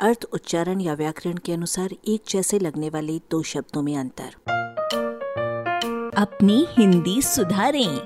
अर्थ, 0.00 0.24
उच्चारण 0.32 0.80
या 0.80 0.94
व्याकरण 0.94 1.36
के 1.36 1.52
अनुसार 1.52 1.90
एक 2.08 2.22
जैसे 2.28 2.58
लगने 2.58 2.88
वाले 2.88 3.18
दो 3.18 3.42
शब्दों 3.42 3.82
में 3.82 3.96
अंतर। 3.96 4.30
अपनी 6.16 6.66
हिंदी 6.70 7.22
सुधारें। 7.22 7.96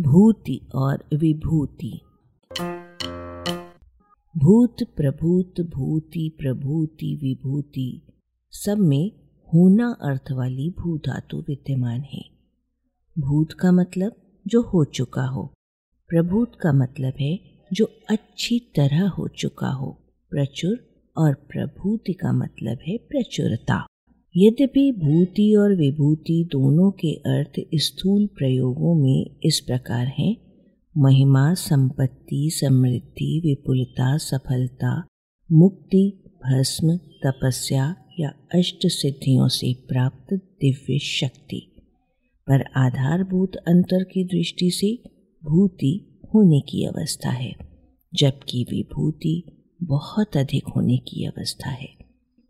भूति 0.00 0.68
और 0.74 1.04
विभूति। 1.14 2.00
भूत, 4.36 4.76
प्रभूत, 4.82 5.54
भूति, 5.60 6.36
प्रभूति, 6.40 7.16
विभूति, 7.16 8.06
सब 8.50 8.78
में 8.78 9.12
होना 9.54 9.96
अर्थ 10.02 10.32
वाली 10.32 10.70
भू 10.70 10.98
धातु 10.98 11.36
विद्यमान 11.36 12.00
है। 12.00 12.24
भूत 13.18 13.52
का 13.52 13.72
मतलब 13.72 14.12
जो 14.46 14.62
हो 14.62 14.84
चुका 14.84 15.26
हो। 15.26 15.54
प्रभूत 16.08 16.52
का 16.60 16.72
मतलब 16.72 17.12
है 17.20 17.40
जो 17.72 17.92
अच्छी 18.10 18.58
तरह 18.58 19.08
हो 19.08 19.28
चुका 19.28 19.68
हो। 19.68 20.00
प्रचुर 20.34 20.88
और 21.16 21.34
प्रभूति 21.34 22.12
का 22.12 22.32
मतलब 22.32 22.78
है 22.88 22.96
प्रचुरता। 22.96 23.86
यद्यपि 24.36 24.92
भूति 24.92 25.54
और 25.54 25.76
विभूति 25.76 26.48
दोनों 26.52 26.90
के 26.90 27.14
अर्थ 27.14 27.52
स्थूल 27.74 28.26
प्रयोगों 28.26 28.94
में 28.94 29.36
इस 29.44 29.60
प्रकार 29.60 30.06
हैं, 30.06 30.36
महिमा, 30.98 31.54
संपत्ति, 31.54 32.50
समृद्धि, 32.52 33.40
विपुलता, 33.44 34.16
सफलता, 34.16 35.04
मुक्ति, 35.52 36.24
भस्म, 36.46 36.96
तपस्या 36.96 37.96
या 38.20 38.34
अष्ट 38.54 38.86
सिद्धियों 38.86 39.48
से 39.48 39.74
प्राप्त 39.88 40.34
दिव्य 40.34 40.98
शक्ति। 40.98 41.70
पर 42.46 42.64
आधारभूत 42.76 43.56
अंतर 43.56 44.04
की 44.04 44.24
दृष्टि 44.24 44.70
से 44.70 44.98
भूति 45.44 46.20
होने 46.34 46.60
की 46.60 46.84
अवस्था 46.84 47.30
है, 47.30 47.54
जबकि 48.14 48.66
विभूति 48.70 49.53
बहुत 49.84 50.36
अधिक 50.36 50.62
होने 50.76 50.96
की 50.96 51.26
अवस्था 51.26 51.70
है। 51.70 51.96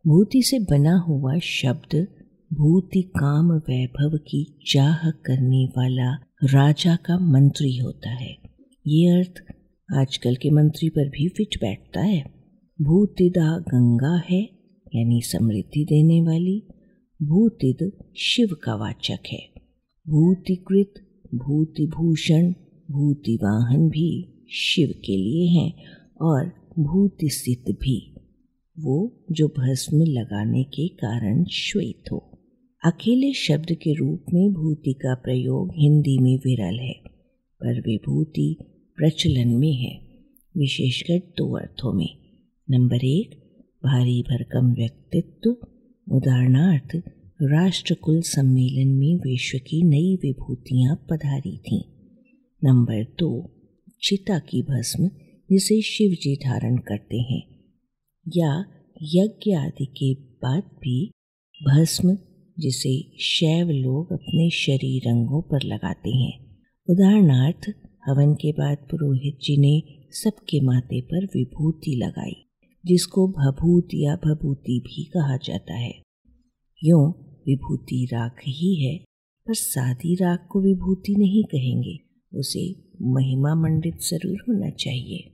भूति 0.06 0.42
से 0.42 0.58
बना 0.58 0.98
हुआ 0.98 1.38
शब्द 1.38 2.06
भूति, 2.52 3.02
काम, 3.02 3.52
वैभव 3.52 4.16
की 4.16 4.58
चाह 4.72 5.10
करने 5.10 5.64
वाला 5.64 6.14
राजा 6.44 6.96
का 6.96 7.18
मंत्री 7.18 7.76
होता 7.76 8.10
है। 8.10 8.36
ये 8.86 9.08
अर्थ 9.08 9.34
आजकल 9.94 10.34
के 10.34 10.50
मंत्री 10.50 10.88
पर 10.88 11.08
भी 11.08 11.28
फिट 11.28 11.56
बैठता 11.60 12.00
है। 12.00 12.34
भूतिदा 12.82 13.58
गंगा 13.58 14.22
है, 14.30 14.42
यानी 14.94 15.20
समृद्धि 15.20 15.84
देने 15.84 16.22
वाली। 16.22 16.66
भूतिद 17.22 18.04
शिव 18.16 18.48
का 18.64 18.74
वाचक 18.74 19.18
है। 19.32 19.52
भूतिकृत, 20.08 20.94
भूतिभूषण, 21.34 22.52
भूतिवाहन 22.90 23.88
भी 23.88 24.44
शिव 24.50 24.88
के 24.88 25.16
लिए 25.16 25.48
हैं 25.48 25.84
और 26.22 26.63
भूति 26.78 27.28
सिद्ध 27.28 27.74
भी, 27.74 28.14
वो 28.78 29.24
जो 29.32 29.48
भस्म 29.48 30.00
लगाने 30.00 30.64
के 30.64 30.88
कारण 30.88 31.44
श्वेत 31.44 32.12
हो। 32.12 32.38
अकेले 32.84 33.32
शब्द 33.32 33.72
के 33.72 33.94
रूप 33.94 34.24
में 34.34 34.52
भूति 34.52 34.92
का 34.92 35.14
प्रयोग 35.14 35.72
हिंदी 35.74 36.18
में 36.18 36.36
विरल 36.36 36.78
है, 36.78 37.02
पर 37.60 37.80
विभूति 37.80 38.56
प्रचलन 38.96 39.48
में 39.48 39.72
है, 39.72 40.00
विशेषकर 40.56 41.18
दो 41.18 41.58
अर्थों 41.58 41.92
में। 41.92 42.18
नंबर 42.70 43.04
एक, 43.04 43.30
भारी 43.84 44.22
भरकम 44.22 44.72
व्यक्तित्व, 44.72 45.56
उदाहरणार्थ, 46.12 47.02
राष्ट्रकुल 47.42 48.20
सम्मेलन 48.22 48.90
में 48.90 49.16
विश्व 49.16 49.58
की 49.58 49.82
नई 49.82 50.16
विभूतियाँ 50.16 51.06
पधारी 51.10 51.56
थीं। 51.56 51.82
नंबर 52.64 53.04
दो, 53.18 53.50
चिता 54.02 54.38
की 54.38 54.62
भस्म 54.62 55.10
जिसे 55.52 55.82
शिव 55.82 56.10
जी 56.10 56.36
धारण 56.36 56.76
करते 56.76 57.16
हैं। 57.16 57.42
या 58.36 58.64
यज्ञ 59.02 59.52
आदि 59.52 59.86
के 59.86 60.14
बाद 60.14 60.62
भी 60.62 61.10
भस्म, 61.62 62.18
जिसे 62.58 63.16
शैव 63.20 63.68
लोग 63.68 64.12
अपने 64.12 64.50
शरीर 64.50 65.02
रंगों 65.08 65.42
पर 65.42 65.62
लगाते 65.62 66.10
हैं। 66.10 66.62
उदाहरणार्थ, 66.90 67.72
हवन 68.06 68.34
के 68.34 68.52
बाद 68.52 68.76
पुरोहित 68.76 69.38
जी 69.42 69.56
ने 69.56 69.82
सबके 70.10 70.60
माथे 70.60 71.00
पर 71.00 71.24
विभूति 71.24 71.96
लगाई, 71.96 72.44
जिसको 72.86 73.28
भभूत 73.28 73.88
या 73.94 74.16
भभूति 74.16 74.80
भी 74.86 75.04
कहा 75.04 75.36
जाता 75.36 75.74
है। 75.74 76.02
यूँ 76.84 77.12
विभूति 77.46 78.08
राख 78.12 78.36
ही 78.46 78.84
है, 78.84 78.98
पर 79.46 79.54
सादी 79.54 80.14
राख 80.14 80.48
को 80.50 80.60
विभूति 80.60 81.14
नहीं 81.14 81.44
कहेंगे। 81.44 81.98
उसे 82.34 82.74
महिमा 83.02 83.54
मंडित 83.54 83.94
ज़रूर 83.94 84.38
होना 84.48 84.70
चाहिए। 84.70 85.33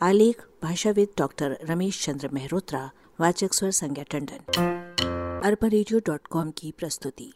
आलेख 0.00 0.42
भाषाविद 0.62 1.08
डॉक्टर 1.18 1.58
रमेश 1.64 2.04
चंद्र 2.04 2.28
मेहरोत्रा 2.28 2.90
वाचक 3.20 3.52
स्वर 3.52 3.70
संज्ञा 3.70 4.04
टंडन। 4.10 4.52
अरबा 5.44 5.68
की 6.50 6.74
प्रस्तुति। 6.78 7.32